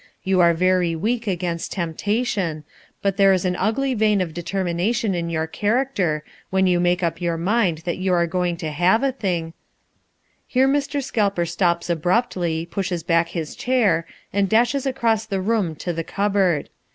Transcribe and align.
You 0.23 0.39
are 0.39 0.55
very 0.55 0.95
weak 0.95 1.27
against 1.27 1.73
temptation, 1.73 2.63
but 3.03 3.17
there 3.17 3.33
is 3.33 3.45
an 3.45 3.55
ugly 3.55 3.93
vein 3.93 4.19
of 4.19 4.33
determination 4.33 5.13
in 5.13 5.29
your 5.29 5.45
character, 5.45 6.23
when 6.49 6.65
you 6.65 6.79
make 6.79 7.03
up 7.03 7.21
your 7.21 7.37
mind 7.37 7.83
that 7.85 7.99
you 7.99 8.11
are 8.11 8.25
going 8.25 8.57
to 8.57 8.71
have 8.71 9.03
a 9.03 9.11
thing" 9.11 9.53
Here 10.57 10.67
Mr. 10.67 11.03
Scalper 11.03 11.45
stops 11.45 11.87
abruptly, 11.87 12.65
pushes 12.65 13.03
back 13.03 13.29
his 13.29 13.55
chair, 13.55 14.07
and 14.33 14.49
dashes 14.49 14.87
across 14.87 15.27
the 15.27 15.39
room 15.39 15.75
to 15.75 15.93
the 15.93 16.03
cupboard. 16.03 16.71